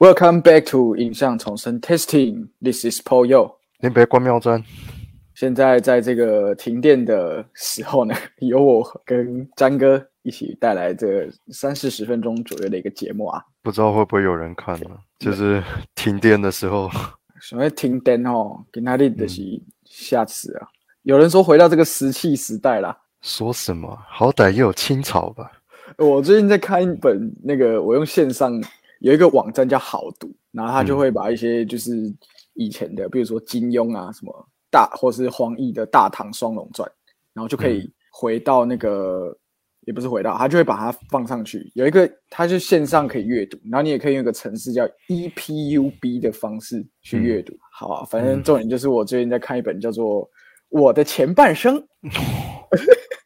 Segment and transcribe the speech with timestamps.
[0.00, 2.50] Welcome back to 影像重生 Testing.
[2.62, 3.56] This is Paul Yo.
[3.80, 4.62] 您别关妙针。
[5.34, 13.42] 现在在这个停电的时候呢， 由我跟詹哥一起带来这三四十分钟左右的一个节目啊。
[13.60, 14.90] 不知道会不会有人看呢？
[15.18, 15.60] 就是
[15.96, 16.88] 停电的时候，
[17.40, 19.42] 所谓停电哦，跟他的的是
[19.84, 20.68] 下次啊。
[21.02, 22.96] 有人说回到这个石器时代啦。
[23.22, 23.98] 说什么？
[24.08, 25.50] 好歹也有清朝吧。
[25.96, 28.62] 我最近在看一本那个，我用线上
[29.00, 31.92] 有一个网站叫好读，然后他就会把一些就是
[32.54, 34.48] 以前的，比如说金庸啊什么。
[34.70, 36.86] 大或是黄奕的《大唐双龙传》，
[37.32, 39.34] 然后就可以回到那个，
[39.86, 41.72] 也不是回到，他就会把它放上去。
[41.74, 47.56] 有一个，它就线上可以阅读，然后你也可以用一个程式叫 EPUB 的方式去阅读。
[47.72, 50.22] 好啊，反正重点就是我最近在看一本叫做
[50.68, 51.82] 《我的前半生》，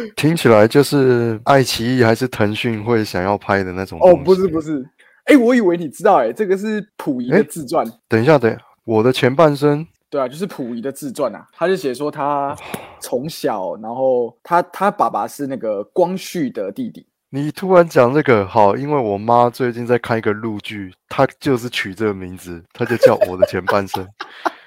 [0.16, 3.98] 听起来就是爱奇艺还是腾讯会想要拍的那种。
[4.00, 4.84] 哦，不是不是，
[5.24, 7.84] 哎，我以为你知道，哎，这个是溥仪的自传。
[8.08, 9.86] 等一下，等我的前半生。
[10.10, 12.56] 对啊，就是溥仪的自传啊，他就写说他
[13.00, 17.06] 从小，然后他他爸爸是那个光绪的弟弟。
[17.30, 24.08] 你突然讲这个好，因为我妈最近在看一个陆剧，她就是取这个名字，她就叫我的前半生。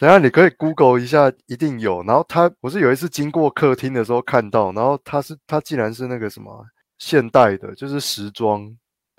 [0.00, 2.02] 等下你可以 Google 一下，一定有。
[2.04, 6.64] 然后他，我是有一次经过客厅的时候看到，然后他是他竟然是那个什么
[6.96, 8.74] 现代的，就是时装。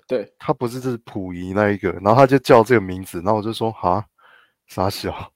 [0.08, 4.04] 对，他不是是溥仪那一个，然后他就叫这个名字，然后我就说啊，
[4.66, 5.32] 傻小。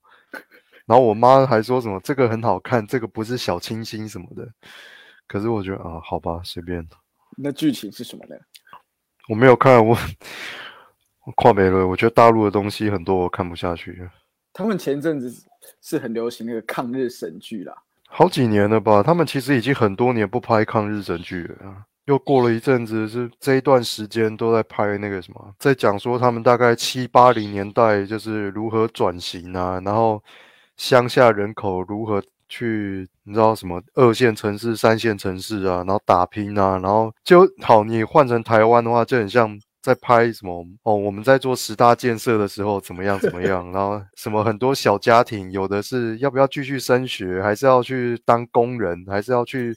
[0.84, 4.48] 然后我妈还说什么这个很好看，这个不是小清新什么的。
[5.28, 6.84] 可是我觉得啊，好吧，随便。
[7.36, 8.34] 那剧情是什么呢？
[9.28, 9.96] 我没有看，我
[11.24, 11.86] 我跨没了。
[11.86, 14.10] 我觉得大陆的东西很多，我看不下去。
[14.56, 15.30] 他们前阵子
[15.82, 17.74] 是很流行那个抗日神剧啦，
[18.08, 19.02] 好几年了吧？
[19.02, 21.84] 他们其实已经很多年不拍抗日神剧了。
[22.06, 30.22] 又过了一阵子，是这一段时间都在拍那个什么，在讲说他们大概七八零年代就是如何转型啊，然后。
[30.76, 33.08] 乡下人口如何去？
[33.22, 35.76] 你知道什么二线城市、三线城市啊？
[35.78, 36.78] 然后打拼啊？
[36.82, 40.94] 然后就好，你换成台湾的话，就很像在拍什么哦。
[40.94, 43.64] 我们在做十大建设的时候怎么样怎么样？
[43.72, 49.72] 然后什么很多小家庭，有的是要不要继续升学，还是要去当工人，还是要去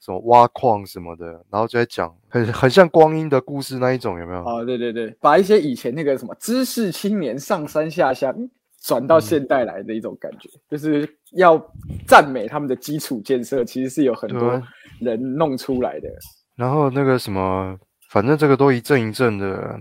[0.00, 1.26] 什么挖矿什么的？
[1.50, 4.44] 然后就在讲很很像光阴的故事那一种，有没有？
[4.44, 8.48] 啊，对对对，把一些以前那个什么知识青年上山下乡。
[8.82, 11.60] 转到现代来的一种感觉，就是要
[12.06, 14.62] 赞美他们的基础建设，其实是有很多
[15.00, 16.08] 人弄出来的。
[16.54, 17.76] 然后那个什么，
[18.16, 19.78] 反正这个都一阵一阵的。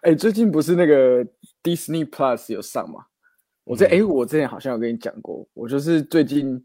[0.00, 1.22] 哎，最近不是那个
[1.62, 3.04] Disney Plus 有上吗？
[3.64, 6.64] 我这哎，我之前好像有跟你讲过，我就是最近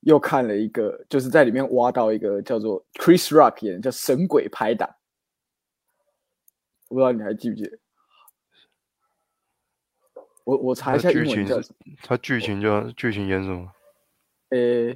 [0.00, 4.86] 又看了一个，就是在里面挖到一个叫做 Chris Rock 演的叫《神鬼拍档》，
[6.88, 7.78] 我不知道你还记不记得？
[10.44, 11.94] 我我查一下剧情叫什么？
[12.02, 13.72] 它剧情就剧情演什么？
[14.50, 14.94] 呃，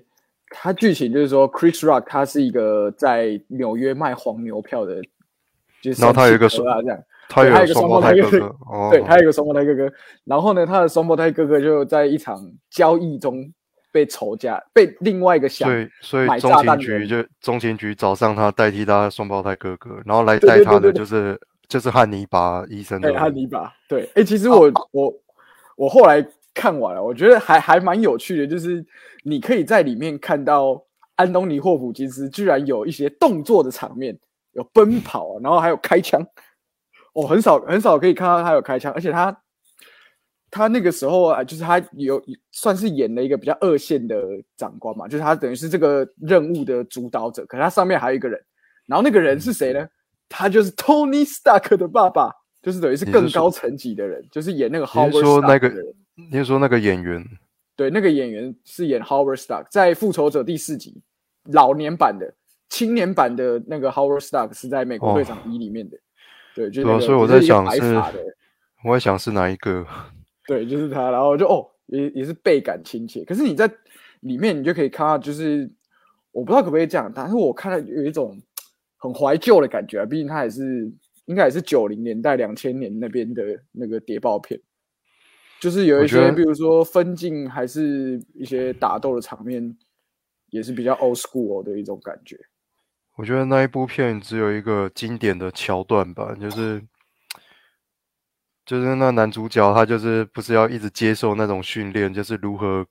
[0.50, 5.00] 它剧情就是说，Chris Rock 他是一个在纽约卖黄牛票的，
[5.82, 6.98] 就是然后他有一个双啊这样，
[7.28, 8.56] 他有一个双胞胎哥哥，
[8.90, 9.92] 对他有一个双胞胎哥哥。
[10.24, 13.52] 然后呢，他的双胞胎哥哥就在一场交易中
[13.92, 25.12] 被仇家，被另外一个小所以所以中情局就中情局找上他代替他双胞胎哥哥，然后来带他的就是就是汉尼拔医生，对汉尼拔，对，哎，其实我我。
[25.76, 28.84] 我后来看完了，我觉得还还蛮有趣的，就是
[29.24, 30.78] 你可以在里面看到
[31.16, 34.14] 安东尼霍普金斯居然有一些动作的场面，
[34.52, 36.20] 有奔跑，然后还有开枪。
[37.14, 39.42] 哦，很少很少可以看到他有开枪，而且他
[40.50, 42.22] 他那个时候啊，就是他有
[42.52, 44.22] 算是演了一个比较二线的
[44.56, 48.40] 长官嘛，就是他等于是这个任务的主导者，可他上面还有一个人，
[48.86, 49.88] 然后那个人是谁呢？
[50.28, 52.30] 他就是 Tony Stark 的爸爸。
[52.62, 55.86] 就是等于是更高层级的人，就是演那个 Howard Stark 的人。
[56.30, 57.24] 你是说那个演员？
[57.74, 61.02] 对，那个演员是演 Howard Stark，在复仇者第四集
[61.44, 62.34] 老年版的、
[62.70, 65.98] 青年版的那个 Howard Stark 是在美国队长一里面的。
[66.54, 67.94] 对，就所以我在想是，
[68.82, 69.86] 我在想是哪一个？
[70.48, 71.10] 对，就是他。
[71.10, 73.22] 然后就哦，也也是倍感亲切。
[73.24, 73.70] 可是你在
[74.20, 75.70] 里面，你就可以看到，就是
[76.32, 78.40] 我不知道可不可以这样，但是我看到有一种
[78.96, 80.90] 很怀旧的感觉啊，毕竟他也是。
[81.26, 84.60] 应该也是九零年代、两千年那边的那个谍报片，
[85.60, 89.76] 就是有一些，比如说分镜，还是一些打斗的场面，
[90.48, 92.36] 也是比较 old school 的一种感觉。
[93.16, 96.82] 我觉得那一部片只有一个经典的桥段吧，就是
[98.64, 102.86] 就是那男主角他就是不是要一直接受那种训练，就是如何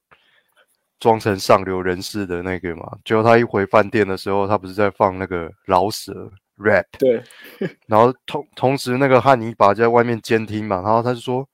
[0.99, 2.97] 装成上流人士的那个嘛。
[3.03, 6.31] 结果他一回饭店的时候，他不是在放那个老舍。
[6.61, 7.23] rap，对，
[7.87, 11.47] 然后同同时那个汉尼拔就在外面监听嘛，然后他就说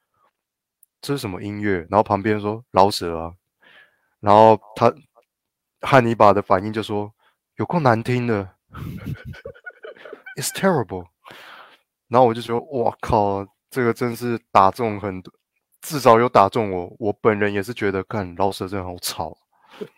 [1.00, 1.86] 这是什么音乐？
[1.92, 3.32] 然后旁边说老舍啊，
[4.20, 4.92] 然后他
[5.82, 7.14] 汉尼拔的反应就说
[7.58, 8.55] 有够难听的
[10.38, 11.06] It's terrible。
[12.08, 15.34] 然后我就觉得哇靠，这个真是打中很多，
[15.82, 16.96] 至少有打中我。
[17.00, 19.38] 我本人也是觉得，看老舍真的好吵。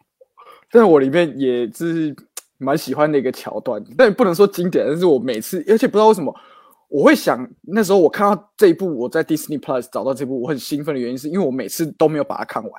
[0.71, 2.15] 但是我里面也是
[2.57, 4.85] 蛮喜欢的一个桥段，但不能说经典。
[4.88, 6.33] 但是我每次，而且不知道为什么，
[6.88, 12.71] 我会想那时候我看到这一部，我在 Disney Plus 找到这部，我很兴奋的原因，是因为我每次都没有把它看完，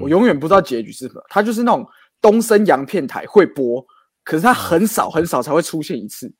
[0.00, 1.22] 我永远不知道结局是什么。
[1.28, 1.86] 它就是那种
[2.20, 3.84] 东升洋片台会播，
[4.30, 6.32] 可是它很少很少才会出现一次。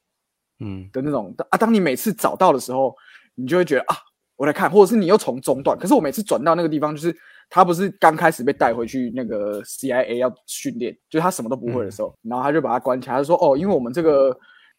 [0.60, 2.94] 嗯的那种啊，当你每次找到的时候，
[3.34, 3.96] 你就会觉得啊，
[4.36, 5.76] 我来看，或者是你又从中断。
[5.76, 7.12] 可是我每次转到那个地方，就是
[7.48, 14.38] 他不是刚开始被带回去那个 CIA 要训练，就是他什么都不会的时候，然后他就把他关起来，他说哦，因为我们这个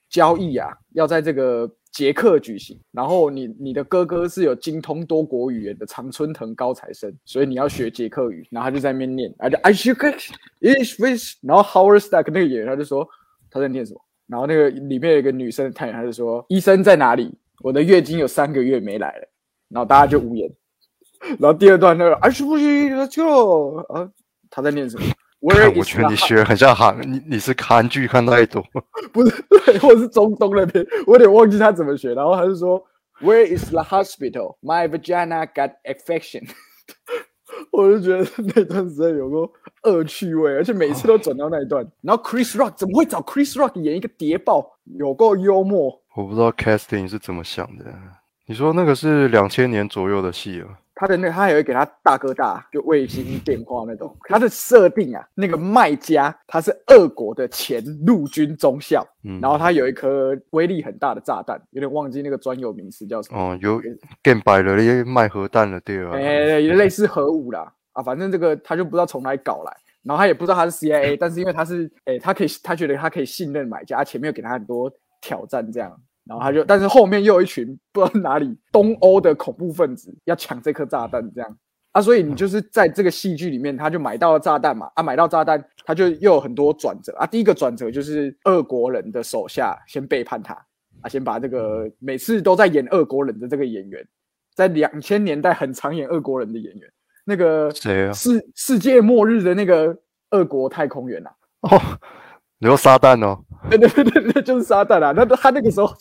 [0.09, 9.95] 交易啊，要在这个捷克举行，然后你你的哥哥是有精通多国语言的常春藤高材生，所以你要学捷克语，然后他就在那边念，I should
[10.59, 13.07] English fish，然后 Howard Stark 那个演员他就说
[13.49, 14.01] 他在念什么。
[14.27, 17.29] 然后那个里面有一个女生的探员，她就说：“医生在哪里？
[17.59, 19.27] 我的月经有三个月没来了。”
[19.67, 20.49] 然后大家就无言。
[21.37, 24.09] 然后第二段那个啊，是不是就啊？
[24.49, 25.05] 他在念什么？
[25.41, 25.51] 我
[25.83, 28.63] 觉得你学很像韩，你你是韩剧看太多，
[29.11, 32.13] 不是 对，或者是中东那边，我有点忘记他怎么学。
[32.13, 32.81] 然后他就说
[33.21, 34.57] ：“Where is the hospital?
[34.61, 36.47] My vagina got infection。
[37.71, 39.49] ”我就觉得那段时间有个
[39.89, 41.85] 恶趣味，而且每次都转到那一段。
[42.01, 44.77] 然后 Chris Rock 怎么会找 Chris Rock 演一个谍报？
[44.97, 46.01] 有够幽默。
[46.15, 47.85] 我不知道 casting 是怎么想的。
[48.45, 50.67] 你说那个是两千年左右的戏啊？
[51.01, 54.15] 他的那他还会给他大哥大，就卫星电话那种。
[54.29, 63.39] 他的设定啊，那个卖家他是俄国的前陆军中校，嗯然后他有一颗威力很大的炸弹，有点忘记那个专有名词叫什么。
[63.39, 63.81] 哦，有
[64.21, 66.11] 变白了，因为卖核弹了，对吧？
[66.13, 67.73] 哎，类似核武啦。
[67.93, 75.99] 啊，反正这个他就不知道从哪里搞来，然后他也不知道他是 CIA， 但是因为他是哎，他可以他觉得他可以信任买家，前面又给他很多挑战这样。
[76.25, 81.57] 然后他就，但是后面又有一群不知道哪里东欧的恐怖分子要抢这颗炸弹，这样
[81.91, 87.25] 啊，所以你就是在这个戏剧里面，他就买到了炸弹嘛，啊，买到炸弹，他就又有很多转折啊。
[87.25, 90.53] 第一个转折就是俄国人的手下先背叛他
[91.01, 94.07] 啊，先把这个每次都在演俄国人的这个演员，
[94.53, 96.89] 在两千年代很常演俄国人的演员，
[97.25, 98.13] 那个谁啊？
[98.13, 99.97] 世世界末日的那个
[100.29, 101.29] 俄国太空员呐。
[101.61, 101.81] 哦。
[102.59, 103.43] 你说撒旦哦？
[103.69, 105.13] 对对对对，那就是撒旦啊！
[105.15, 105.93] 那他那个时候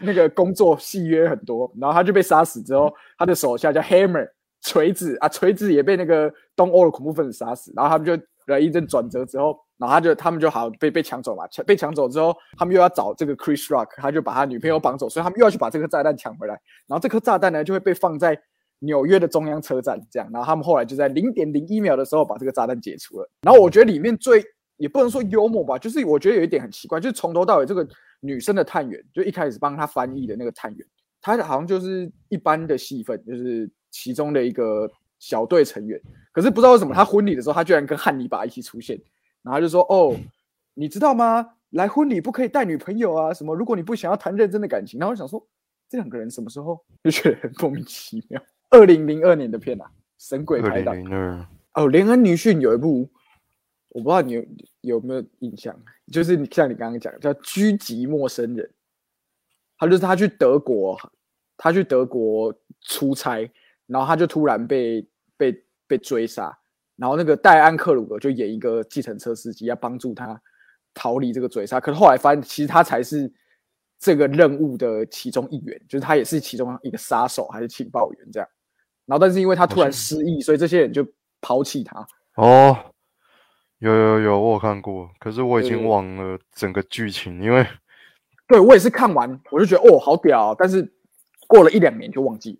[0.00, 4.28] 那个工作戏约很多，然后他就被杀死之后，他的手下叫 Hammer
[4.62, 16.54] 锤子啊，锤子也被那个东欧的恐怖分子杀死，然后他们就来一阵转折之后，然后他就他们就好被被抢走嘛，抢被抢走之后，他们又要找这个 Chris Rock，他就把他女朋友绑走，所以他们又要去把这颗炸弹抢回来，
[16.86, 18.40] 然后这颗炸弹呢就会被放在
[18.78, 24.42] 纽约的中央车站，这样，然后他们后来就在零点零一秒的时候把这个炸弹解除了，然后我觉得里面最。
[24.82, 27.86] 也不能说幽默吧，就是我觉得有一点很奇怪，就是从头到尾这个
[28.18, 30.84] 女生的探员，就一开始帮她翻译的那个探员，
[31.20, 34.90] 她好像就是一般的戏份，就是其中的一个
[35.20, 36.02] 小队成员。
[36.32, 39.00] 可是不知道为什么，她婚礼的时候，她居然跟汉尼拔一起出现，
[39.40, 40.16] 然后就说：“哦，
[40.74, 41.48] 你知道吗？
[41.70, 43.54] 来婚礼不可以带女朋友啊，什么？
[43.54, 45.40] 如果你不想要谈认真的感情。”然后我想说，
[45.88, 48.42] 这两个人什么时候就觉得很莫名其妙。
[48.70, 49.84] 二零零二年的片啊，
[50.18, 50.96] 《神鬼拍档》
[51.74, 53.08] 哦，《连恩尼逊》有一部。
[53.94, 54.44] 我不知道你有
[54.80, 55.78] 有没有印象，
[56.10, 58.70] 就是像你刚刚讲叫狙击陌生人，
[59.76, 60.98] 他就是他去德国，
[61.58, 63.50] 他去德国出差，
[63.86, 65.06] 然后他就突然被
[65.36, 66.56] 被被追杀，
[66.96, 70.40] 然后那个戴安克鲁格就演一个计程车司机，要帮助他
[70.94, 73.30] 逃离这个追杀，可是后来发现其实他才是
[73.98, 78.48] 这个任务的其中一员，就是他也是其中一个杀手还是情报员这样，
[79.04, 81.06] 然后但是因为他突然失忆，所以这些人就
[81.42, 82.06] 抛弃他。
[82.36, 82.91] 哦。
[83.82, 87.66] 有有有，我有看过，可是我已经忘了整个剧情，因为
[88.46, 90.88] 对我也是看完我就觉得哦好屌，但是
[91.48, 92.58] 过了一两年就忘记了。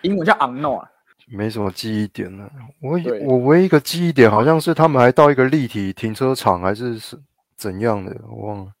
[0.00, 0.88] 英文叫 unknown，
[1.26, 2.50] 没什么记忆点了。
[2.80, 7.20] 我我唯一一个记忆点好像是他们还到一个立体停车场，还是是
[7.54, 8.72] 怎样的，我忘了。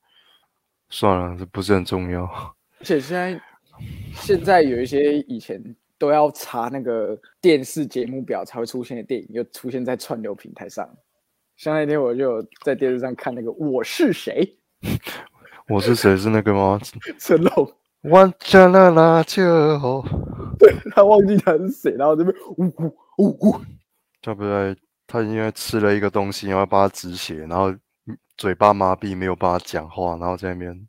[0.88, 2.24] 算了，这不是很重要。
[2.24, 3.38] 而且现在
[4.14, 5.62] 现在有一些以前。
[5.98, 10.88] 都要查那个电视节目表才会出现的电影，又出现在串流平台上。
[11.56, 14.56] 像那天我就在电视上看那个《我是谁》，
[15.68, 16.80] 我是谁是那个吗？
[17.18, 17.72] 成龙。
[18.02, 19.42] 我加啦啦就
[20.56, 23.60] 对他忘记他是谁，然后这边呜呜呜呜，
[24.22, 27.74] 他不对，他因为吃了一个东西，然后帮他止血，然后
[28.36, 30.88] 嘴巴麻痹，没有办法讲话，然后在那边，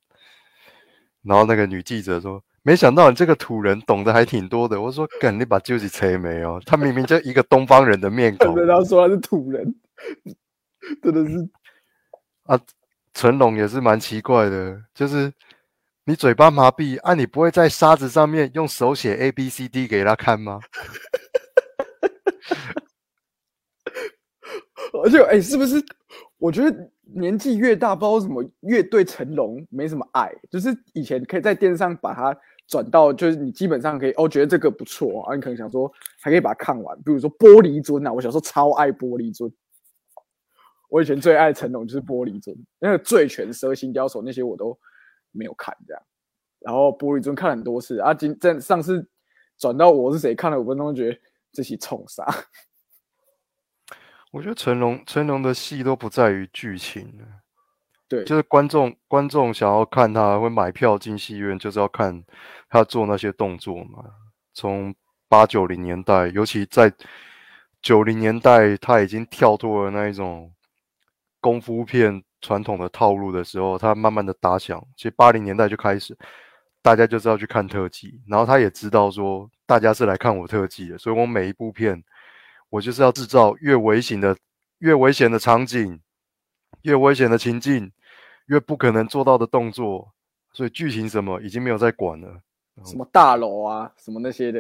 [1.24, 6.60] 然后那个女记者说：“没想到你这个土人懂得还挺多的。”我说：“干，你把旧记拆没有？
[6.68, 8.54] 他明明就一个东方人的面孔。
[8.64, 9.74] ”然后说他是土人，
[11.02, 11.50] 真的是
[12.44, 12.62] 啊。
[13.12, 15.34] 成龙也是蛮奇怪的，就是
[16.06, 20.60] 你嘴巴麻痹啊，你不会在沙子上面用手写 A B C D 给他看吗？
[25.04, 25.84] 而且，哎，是不是？
[26.38, 30.32] 我觉得年纪越大，不知道什么越对成龙没什么爱。
[30.52, 32.38] 就是以前可以在电视上把它
[32.70, 36.96] 转到，就是你基本上可以哦，觉得这个不错啊，你可能想说还可以把它看完。
[37.02, 39.50] 比如说《玻璃樽》啊，我小时候超爱《玻璃樽》。
[40.88, 44.78] 我以前最爱成龙就是《玻璃樽》，那个《醉拳》《蛇形刁手》那些我都
[45.32, 46.04] 没有看，这样。
[46.60, 49.08] 然后《玻璃樽》看了很多次啊，今在上次
[49.58, 51.20] 转到我是谁看了五分钟，觉得
[51.52, 52.24] 这些冲杀。
[54.32, 57.18] 我觉得成龙成龙的戏都不在于剧情
[58.10, 62.24] 对，就是观众观众想要看他会买票进戏院，就是要看
[62.70, 64.04] 他做那些动作嘛。
[64.54, 64.94] 从
[65.30, 66.92] 八九零年代，尤其在
[67.82, 70.52] 九零年代，他已经跳脱了那一种。
[71.42, 74.86] 功夫片传统的套路的时候，他慢慢的打响。
[74.98, 76.14] 其实八零年代就开始，
[76.82, 82.04] 大家就是要去看特技，然后他也知道说，大家是来看我特技的，所以我每一部片，
[82.70, 84.36] 我就是要制造越危险的、
[84.80, 86.02] 越危险的场景，
[86.82, 87.90] 越危险的情境，
[88.50, 90.14] 越不可能做到的动作。
[90.52, 92.42] 所以剧情什么已经没有在管了，
[92.84, 94.60] 什么大楼啊，什么那些的，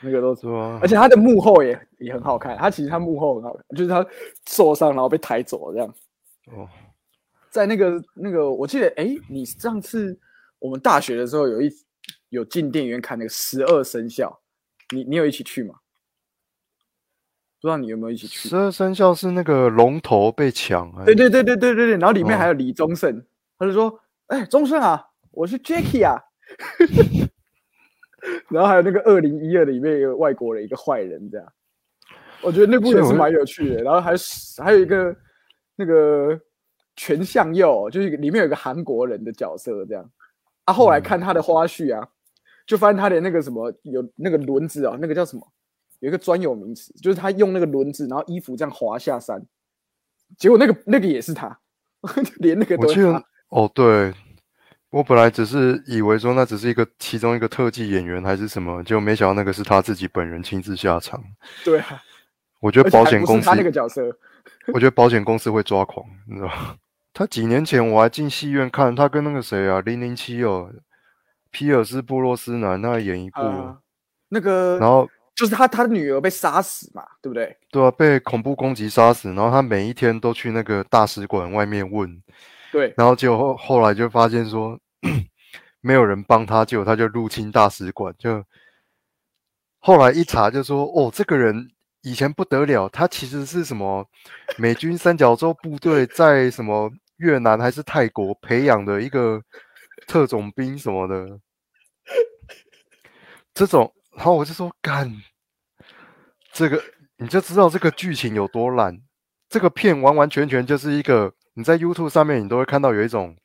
[0.00, 0.78] 那个都是啊。
[0.80, 4.06] 而且他的幕后也也很好看，他其实他幕后很好看，就是他
[4.46, 5.94] 受伤然后被抬走这样。
[6.52, 6.68] 哦，
[7.50, 10.16] 在那个那个，我记得，哎，你上次
[10.60, 11.68] 我们大学的时候有一
[12.28, 14.40] 有进电影院看那个十二生肖，
[14.94, 15.74] 你你有一起去吗？
[17.64, 18.46] 不知道你有没有一起去？
[18.46, 23.24] 十二生肖是那个龙头被抢，对对对对对对对，然后里面还有李宗盛，
[23.58, 26.20] 他就说，哎，宗盛啊，我是 Jackie 啊，
[28.52, 31.52] 然后还有那个二零一二里面一个外国人一个坏人，这样，
[32.42, 34.12] 我觉得那部也是蛮有趣的，然后还
[34.62, 35.16] 还有一个。
[35.76, 36.40] 那个
[36.94, 40.08] 全向佑就是里面有个韩国人的角色，这样
[40.66, 40.72] 啊。
[40.72, 42.08] 后来看他的花絮啊，
[42.64, 45.44] 就发现他的那个什么有那个轮子啊，那个叫什么？
[46.04, 49.42] 有一个专有名词，就是他用那个轮子，然后衣服这样滑下山。
[50.36, 51.58] 结果那个那个也是他，
[52.36, 53.24] 连那个都是他。
[53.48, 54.12] 哦，对，
[54.90, 61.18] 我本来只是以为说那只是一个其中一个特技演员还是什么，就没想到那个是他自己本人亲自下场。
[61.64, 62.02] 对啊，
[62.60, 64.02] 我觉得保险公司他那个角色。
[64.74, 66.76] 我觉得保险公司会抓狂，你知道吗？
[67.14, 70.70] 他几年前我还进戏院看，他跟那个谁啊，零零七哦，
[71.50, 73.40] 皮尔斯布洛斯南那演一部，
[74.28, 77.56] 那个，然后就是他他的女儿被杀死嘛，对不对？
[77.70, 82.22] 对啊，被恐怖攻击杀死，然后他每一天都去那个大使馆外面问，
[82.72, 84.78] 对，然后结果后后来就发现说
[85.80, 88.44] 没有人帮他，结果他就入侵大使馆，就
[89.80, 91.70] 后来一查就说哦，这个人。
[92.06, 94.06] 以前不得了，他其实是什么
[94.58, 99.42] 美军三角洲部队 在什么越南还是泰国培养的一个
[100.06, 101.40] 特种兵什么的，
[103.54, 105.12] 这种，然后我就说干，
[106.52, 106.82] 这个
[107.16, 109.00] 你就知道这个剧情有多烂，
[109.48, 113.36] 这个片完完全全就是一个你在 YouTube 上面你都会看到有一种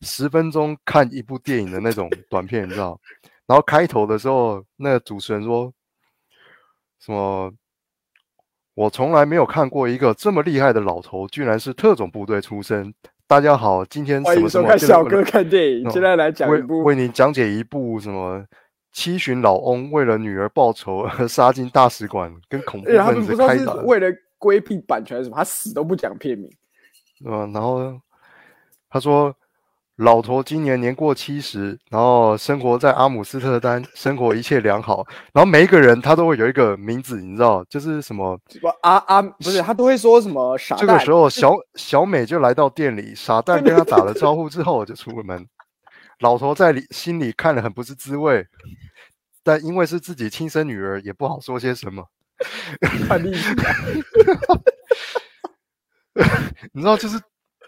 [0.00, 3.00] 十分钟看一部电影的那种短片，你知道？
[3.46, 5.72] 然后开头的时候，那个主持人说
[7.00, 7.52] 什么？
[8.74, 12.94] 我从来没有看过一个这么厉害的老头，居然是特种部队出身。
[13.26, 15.90] 大家好，今天欢迎收看小哥看电影。
[15.90, 18.42] 现在来讲一部，为你讲解一部什么
[18.92, 24.06] 七旬老翁为了女儿报仇而杀进大使馆，跟恐怖分子开打，为了
[24.38, 26.50] 规避版权什么，他死都不讲片名。
[27.24, 28.00] 嗯，然后
[28.88, 29.34] 他说。
[29.96, 35.06] 老头今年年过七十，然后生活在阿姆斯特丹，生活一切良好。
[35.30, 38.40] 然后每一个人他都会有一个名字，你知道，就是什么？
[38.80, 45.46] 阿阿不是他都会说什么傻这个时候，小小美就来到店里，傻蛋跟他打了招呼之后就出了门。
[46.20, 48.46] 老头在里心里看了很不是滋味，
[49.42, 52.06] 但因为是自己亲生女儿，也不好说些什么。
[56.72, 57.20] 你知道就是。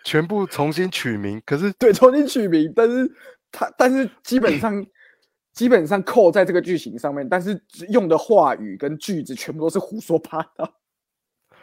[0.05, 3.09] 全部重新取名，可是对重新取名，但是
[3.53, 4.85] 他但是基本上
[5.53, 10.75] 基本上扣在这个剧情上面，但是用的话语跟句子全部都是胡说八道。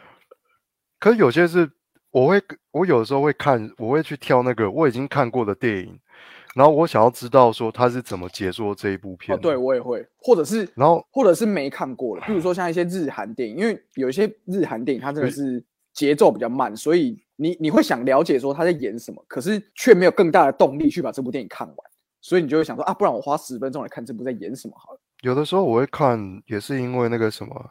[0.98, 1.70] 可是有些是
[2.10, 6.00] 我会我有的时候会看，我会去挑那个我已经看过的电影，
[6.54, 9.38] 然后我想要知道说他是怎么解说这一部片。
[9.40, 17.22] 对我也会，或者是然后或者是没看过的，比如说像一些日韩电影，因为有一些日韩电影它真的是节奏比较慢，所以。
[17.42, 21.76] 你你会想了解说他在演什么，可是却没有更大的动力去把这部电影看完，
[22.20, 25.00] 所以你就会想说啊，不然我花十分钟来看这部在演什么好了。
[25.22, 27.70] 有的时候我会看，也是因为那个什么，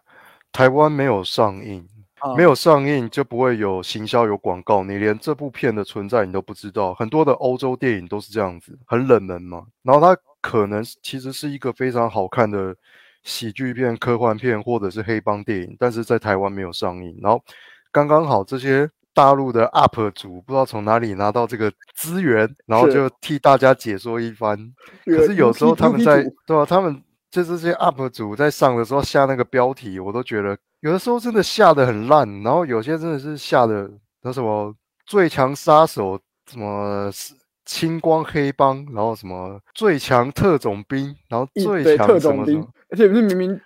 [0.52, 1.99] 台湾没有上映，啊
[2.36, 6.94] 没有上映就不会有行销有广告，你连这部片的存在你都不知道。
[6.94, 9.66] 很多的欧洲电影都是这样子，很冷门嘛。
[9.84, 12.76] 然后它可能其实是一个非常好看的
[13.24, 17.18] 喜剧片、科幻片或者是黑帮电影，但是在台湾没有上映。
[17.22, 17.44] 然后
[17.92, 24.58] 刚刚好这些大陆的 UP 主不知道从哪里拿到这个资源，然后就替大家解说一番。
[25.06, 33.90] 可是有时候他们在对啊，他们就这些 UP 主在上的时候下那个标题，我都觉得有的时候真的下的很烂，然后有些真的是下的
[34.22, 34.74] 那什么
[35.06, 36.20] 最强杀手，
[36.50, 37.12] 什么
[37.66, 43.60] 青光黑帮，然后什么最强特种兵，然后最强特种兵，，而且不是明明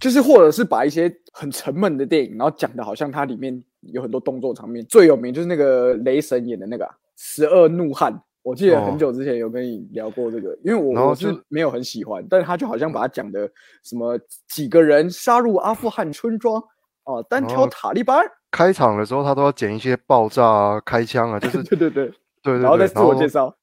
[0.00, 8.12] 就是或者是把一些很沉闷的电影，然后讲的好像它里面有很多动作场面，最有名就是那个雷神演的那个啊十二怒汉》，
[8.44, 13.50] 我记得哦很久之前有跟你聊过这个，因为我我然后就是没有很喜欢，但是他就好像把他讲的
[13.82, 16.62] 什么几个人杀入阿富汗村庄
[17.04, 22.06] 啊，单挑塔利班，开场的时候他都要剪一些爆炸啊、开枪啊，就 是对对对，
[22.42, 23.56] 对对然后再，自我介绍，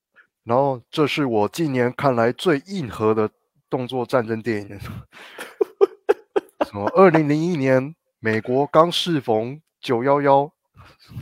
[0.43, 3.29] 然后这是我近年看来最硬核的
[3.69, 4.79] 动作战争电影。
[6.65, 6.85] 什么？
[6.95, 10.51] 二零零一年美国刚适逢九幺幺，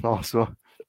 [0.04, 0.48] 然后说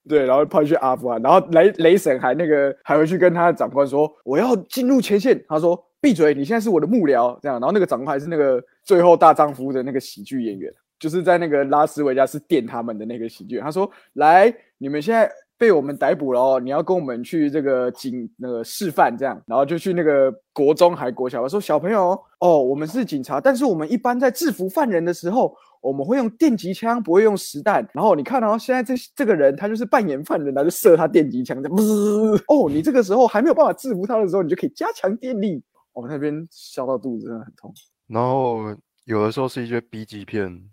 [0.09, 15.31] 对，然后跑去阿富汗，然后雷雷神还那个还回去跟他的长官说我要进入前线，他说闭嘴，你现在是我的幕僚，这样，然后那个长官还是那个最后大丈夫的那个喜剧演员，就是在那个拉斯维加斯电他们的那个喜剧，他说来，你们现在。
[15.61, 16.59] 被我们逮捕了哦！
[16.59, 27.87] 你要跟我们去这个警那个示范，这样，然后就去那个国中还国小，说小朋友哦，我们是警察，但是我们一般在制服犯人的时候，我们会用电击枪，不会用实弹。
[27.93, 35.63] 然后你看哦，现在这这个人他就是扮演犯人，然后就射他电击枪，这样滋哦，你这个时候还没有办法制服他的时候，你就可以加强电力。
[35.93, 37.75] 我、那边笑到肚子真的很痛。
[38.07, 40.71] 然后有的时候是一些 B 级片，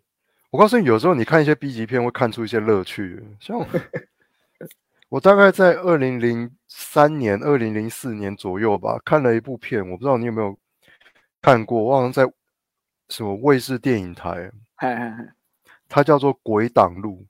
[0.52, 3.24] 我告诉你，有时候你看一些 B 级片会看出一些乐趣。
[3.40, 3.66] 像我
[5.10, 10.58] 我大概在二零零三年、二零零四年左右吧，看了一部片，我不知道你有没有
[11.42, 12.30] 看过，我好像在
[13.10, 15.34] 什么卫视电影台，嗨嗨嗨，
[15.90, 17.24] 它叫做《鬼挡路》，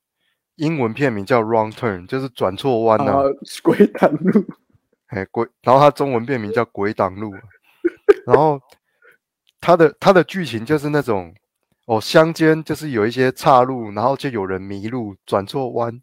[0.56, 3.24] 英文片名叫《Wrong Turn》，就是转错弯呐、然后
[3.64, 4.46] 鬼挡路，
[5.08, 7.34] 哎，鬼，然后它中文片名叫《鬼挡路》，
[8.26, 8.62] 然后
[9.62, 11.34] 它的它的剧情就是那种
[11.86, 16.02] 哦，乡间就是有一些岔路，然后就有人迷路转错弯，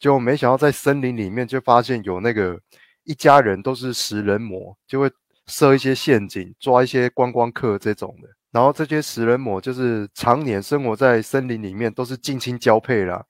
[0.00, 2.58] 结果没想到在森林里面就发现有那个
[3.04, 5.12] 一家人都是食人魔，就会
[5.48, 13.24] 设一些陷阱抓一些观光客这种的，然后这些食人魔就是常年生活在森林里面，都是近亲交配啦，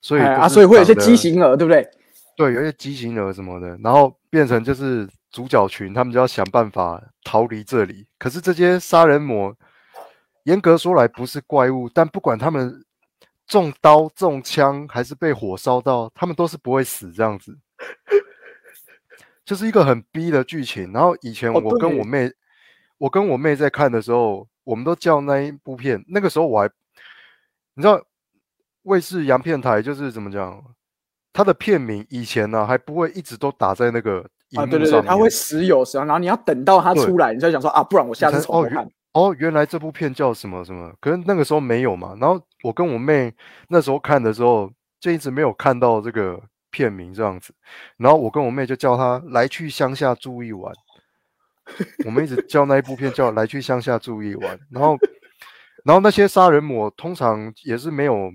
[0.00, 1.88] 所以哎啊，所以会有些畸形儿，对不对？
[2.36, 8.06] 对，有些畸形儿什么的，然后变成就是主角群，他们就要想办法逃离这里。
[8.18, 9.54] 可是这些杀人魔，
[10.44, 12.82] 严格说来不是怪物，但不管他们
[13.46, 17.58] 中刀、中枪还是被火烧到，他们都是不会死这样子。
[19.44, 20.92] 就是一个很逼的剧情。
[20.92, 22.32] 然后以前哦我跟我妹，
[22.96, 26.00] 我跟我妹在看的时候，我们都叫那一部片。
[26.06, 26.70] 那个时候我还，
[27.74, 28.00] 你知道，
[28.84, 30.62] 卫视洋片台就是怎么讲，
[31.32, 35.08] 它的片名以前呢、还不会一直都打在那个荧啊，幕对对对，上面。
[35.08, 38.88] 他会时有时有，然后你要等到它出来，你才想说啊，不然我下次重看。
[39.12, 42.16] 哦，原来这部片叫什么什么，可是那个时候没有嘛。
[42.20, 43.34] 然后我跟我妹
[43.68, 47.52] 那时候看的时候，就一直没有看到这个片名这样子。
[47.96, 50.72] 然后我跟我妹就叫她来去乡下住一晚。
[52.04, 54.58] 我们一直叫那一部片叫来去乡下住一晚。
[54.70, 54.98] 然后，
[55.84, 58.30] 然后那些杀人魔通常也是没有，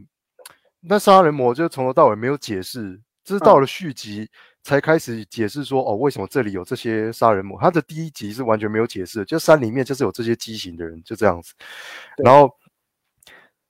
[0.82, 4.30] 那杀人魔就从头到尾没有解释，这是到嗯了续集
[4.64, 7.60] 才开始解释说，哦，为什么这里有这些杀人魔？
[7.60, 11.54] 他的第一集是完全没有解释，就山里面就是有这些畸形的人，就这样子。
[12.24, 12.50] 然后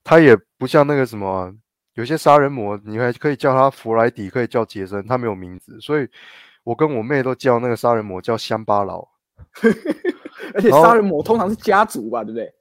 [0.04, 1.54] 他也不像那个什么啊、
[1.96, 6.08] 有些杀人魔，你还可以叫他弗莱迪，可以叫杰森，他没有名字，所以
[6.64, 9.15] 我跟我妹都叫那个杀人魔叫乡巴佬。
[10.54, 12.54] 而且杀人魔通常是家族吧，对不对？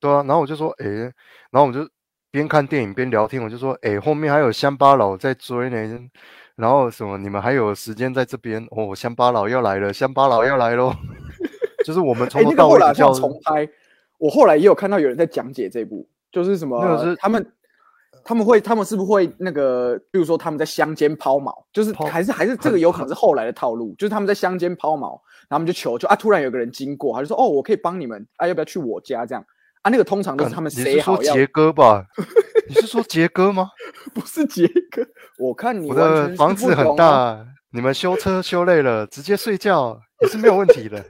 [0.00, 1.12] 对啊，然后我就说，诶，
[1.50, 1.88] 然后我就
[2.30, 6.08] 边看电影边聊天，我就说，诶，后面还有乡巴佬在追呢，
[6.56, 10.92] 然后什么，你们还有时间在这边哦，乡巴佬要来了，乡巴佬要来喽，
[11.84, 13.66] 就是我们哎，从头到尾只叫像重拍，
[14.18, 17.50] 我后来也有看到有人在讲解这部，就是什么，那个是他们
[18.28, 29.42] 他们会他们是不是会那个，比如说他们在乡间抛锚，就是抛还是还是这个有可能是后来的套路，就是他们在乡间抛锚，然后他们就求就啊，突然有个人经过，他就说哦，我可以帮你们啊，要不要去我家这样
[29.80, 29.88] 啊？
[29.88, 32.04] 那个通常都是他们你是说谁好要，杰哥吧？
[32.68, 33.70] 你是说杰哥吗？
[34.12, 35.02] 不是杰哥，
[35.38, 41.02] 我看你我的房子很大，你们修车 修累了，直接睡觉也是没有问题的。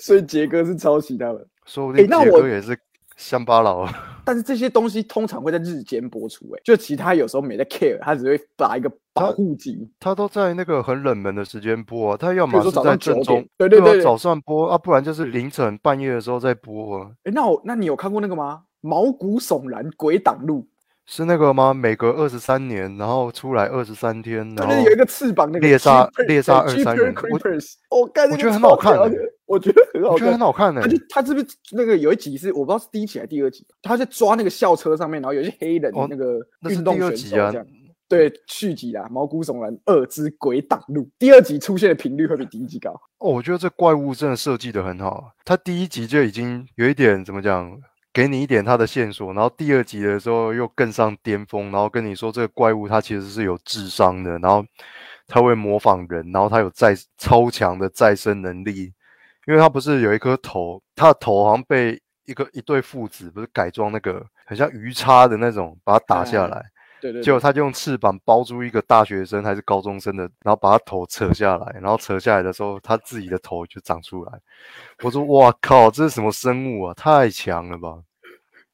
[0.00, 1.46] 所以杰哥是抄袭他们。
[1.66, 2.76] 说不定杰哥也是
[3.16, 3.88] 乡巴佬。
[4.24, 9.88] 但是这些东西通常会在日间播出、欸，就其他有时候没在 care，他只会打一个保护级。
[10.00, 17.10] 他都在那个很冷门的时间播啊，他要么是在上9正中点，对对对早上播啊，不然就是凌晨半夜的时候在播啊。
[17.24, 18.62] 哎、那我那你有看过那个吗？
[18.80, 20.66] 毛骨悚然鬼挡路，
[21.06, 21.74] 是那个吗？
[21.74, 29.10] 每隔二十三年，然后出来二十三天，然后有一个翅膀那个猎杀猎杀对23人我 Creepers，我干，我觉得很好看欸
[29.46, 30.40] 我觉得很好看我觉得很。
[30.40, 37.66] 好看呢、他就他是不是那个有一集是我不知道是第一集还是第二集，他在抓那个校车上面，然后有一些黑人哦那个那是运动第二集啊选手这样。
[38.06, 42.92] 对，续集啦，毛骨悚然二之鬼挡路，第二集出现的频率会比第一集高。
[43.18, 45.32] 哦，我觉得这怪物真的设计的很好。
[45.44, 47.70] 他第一集就已经有一点怎么讲，
[48.14, 54.64] 给你一点他的线索，然后第二集的时候又更上巅峰，然后跟你说这个怪物它其实是有智商的，然后
[55.26, 58.92] 它会模仿人，然后它有再超强的再生能力，
[59.48, 66.64] 因为它不是有一颗头，它的头好像被一个一对父子不是改装那个很像鱼叉的那种，把它打下哎来。
[67.04, 74.32] 对对结果他就用翅膀包住一个大学生还是高中生的，然后把他头扯下来，然后扯下来的时候，他自己的头就长出来。
[75.02, 76.94] 我说：“哇靠，这是什么生物啊？
[76.94, 78.02] 太强了吧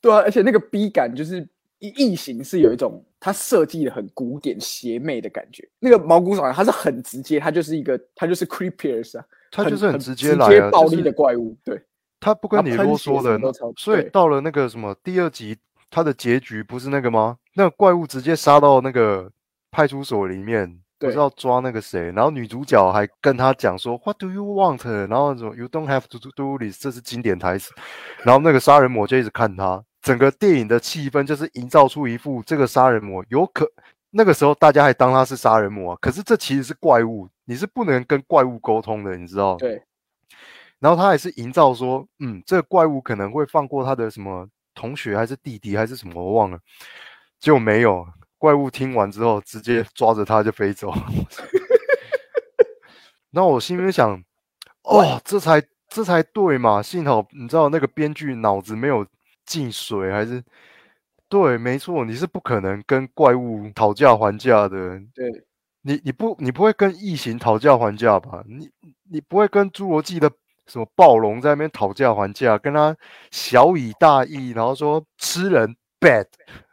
[0.01, 1.40] 对啊，而且那个逼感就是
[1.81, 5.69] 异异形是有一种它设计的很古典邪魅的感觉。
[5.81, 11.57] 那个毛骨悚然它是很直接，它就是一个它就是 creepers 啊，！”它就是很直接接来啊，暴力的就是怪物。
[11.64, 11.83] 对，
[12.21, 15.59] 他不跟你啰嗦的所以到了那个什么第二集，
[15.90, 17.37] 他的结局不是那个吗？
[17.55, 19.31] 那个怪物直接杀到那个
[19.70, 27.72] 派出所里面，不对是要抓那个谁，然后女主角还跟他讲说 “What do you want？” 然后什么 “You don't have to do this”，这是经典台词。
[28.22, 33.70] 然后那个杀人魔就一直看他，整个电影的气氛就是营造出一副这个杀人魔有可。
[34.12, 39.57] 那个时候大家还当他是杀人魔啊，可是这其实是怪物，你是不能跟怪物沟通的，你知道？
[39.57, 39.81] 对，
[40.81, 44.48] 然后他还是营造说，嗯，这个怪物可能会放过他的什么
[44.81, 46.59] 同学还是弟弟还是什么，我忘了。
[47.38, 48.07] 结果没有，
[48.38, 50.90] 怪物听完之后直接抓着他就飞走。
[53.31, 54.19] 然后我心里面想，
[54.85, 56.83] 哦，这才这才对嘛！
[56.83, 59.07] 幸好你知道那个编剧脑子没有
[59.45, 60.43] 进水，还是
[61.29, 64.99] 对，没错，你是不可能跟怪物讨价还价的。
[65.14, 65.31] 对，
[65.83, 68.43] 你你不你不会跟异形讨价还价吧？
[68.49, 68.71] 你
[69.11, 70.33] 你不会跟侏罗纪的
[70.70, 72.96] 什么暴龙在那边讨价还价，跟他
[73.33, 76.26] 小以大义，然后说吃人 bad，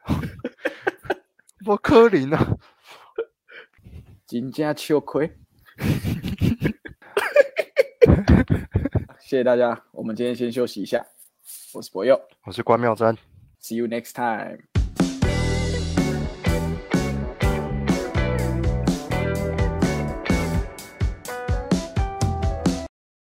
[1.65, 2.47] 我柯林啊！
[4.27, 5.35] 金家秋葵。
[9.19, 11.03] 谢谢大家，我们今天先休息一下。
[11.73, 13.17] 我是博佑我是关妙珍。
[13.59, 14.76] ，See you next time。